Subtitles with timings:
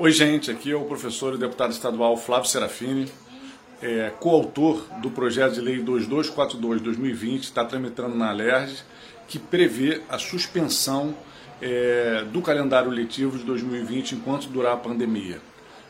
[0.00, 3.10] Oi, gente, aqui é o professor e deputado estadual Flávio Serafini,
[3.82, 8.84] é, coautor do projeto de lei 2242-2020, está tramitando na ALERJ,
[9.26, 11.16] que prevê a suspensão
[11.60, 15.40] é, do calendário letivo de 2020 enquanto durar a pandemia.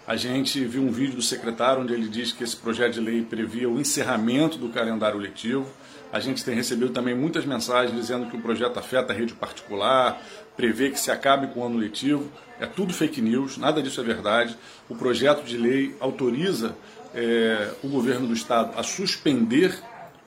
[0.08, 3.20] A gente viu um vídeo do secretário onde ele diz que esse projeto de lei
[3.20, 5.66] previa o encerramento do calendário letivo.
[6.10, 10.18] A gente tem recebido também muitas mensagens dizendo que o projeto afeta a rede particular,
[10.56, 12.32] prevê que se acabe com o ano letivo.
[12.58, 14.56] É tudo fake news, nada disso é verdade.
[14.88, 16.74] O projeto de lei autoriza
[17.14, 19.78] é, o governo do estado a suspender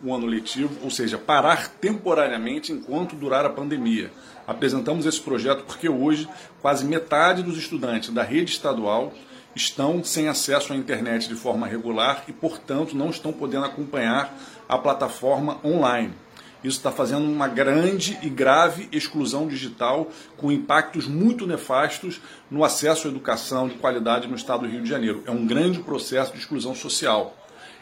[0.03, 4.11] o ano letivo, ou seja, parar temporariamente enquanto durar a pandemia.
[4.47, 6.27] Apresentamos esse projeto porque hoje
[6.61, 9.13] quase metade dos estudantes da rede estadual
[9.55, 14.33] estão sem acesso à internet de forma regular e, portanto, não estão podendo acompanhar
[14.67, 16.13] a plataforma online.
[16.63, 23.07] Isso está fazendo uma grande e grave exclusão digital, com impactos muito nefastos no acesso
[23.07, 25.23] à educação de qualidade no estado do Rio de Janeiro.
[25.25, 27.35] É um grande processo de exclusão social.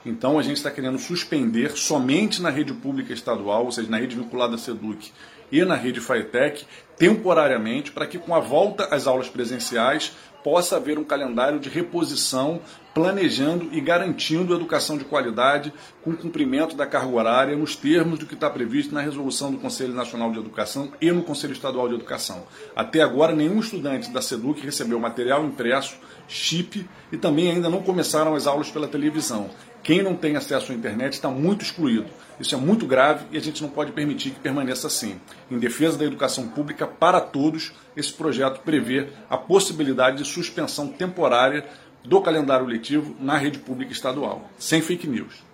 [0.06, 4.16] Então a gente está querendo suspender somente na rede pública estadual, ou seja, na rede
[4.16, 5.12] vinculada à SEDUC
[5.52, 6.66] e na rede FAETEC,
[6.98, 10.12] temporariamente, para que com a volta às aulas presenciais
[10.44, 12.62] possa haver um calendário de reposição,
[12.94, 18.34] planejando e garantindo educação de qualidade com cumprimento da carga horária nos termos do que
[18.34, 22.44] está previsto na resolução do Conselho Nacional de Educação e no Conselho Estadual de Educação.
[22.76, 25.98] Até agora, nenhum estudante da SEDUC recebeu material impresso,
[26.28, 29.50] chip e também ainda não começaram as aulas pela televisão.
[29.84, 32.08] Quem não tem acesso à internet está muito excluído.
[32.40, 35.20] Isso é muito grave e a gente não pode permitir que permaneça assim.
[35.50, 41.66] Em defesa da educação pública para todos, esse projeto prevê a possibilidade de suspensão temporária
[42.04, 45.49] do calendário letivo na rede pública estadual, sem fake news.